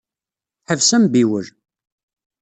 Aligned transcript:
Ḥbes 0.69 0.89
ambiwel! 0.97 1.47